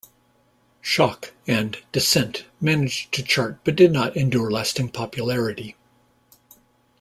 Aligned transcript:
"Shock" 0.81 1.31
and 1.45 1.77
"Descent" 1.91 2.45
managed 2.59 3.11
to 3.11 3.21
chart 3.21 3.59
but 3.63 3.75
did 3.75 3.91
not 3.91 4.17
endure 4.17 4.49
lasting 4.49 4.89
popularity. 4.89 5.75